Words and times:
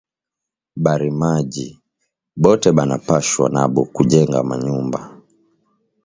Barimaji 0.83 1.67
bote 2.43 2.69
bana 2.77 2.95
pashwa 3.07 3.45
nabo 3.55 3.81
ku 3.93 4.01
jenga 4.09 4.39
ma 4.47 4.55
nyumba 4.65 4.99